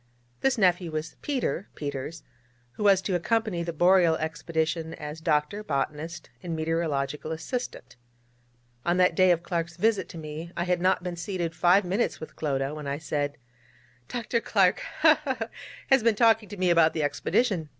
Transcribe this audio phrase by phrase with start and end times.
[0.39, 2.23] This nephew was Peter Peters,
[2.71, 7.97] who was to accompany the Boreal expedition as doctor, botanist, and meteorological assistant.
[8.83, 12.19] On that day of Clark's visit to me I had not been seated five minutes
[12.19, 13.37] with Clodagh, when I said:
[14.07, 14.41] 'Dr.
[14.41, 15.21] Clark ha!
[15.23, 15.35] ha!
[15.39, 15.49] ha!
[15.91, 17.69] has been talking to me about the Expedition.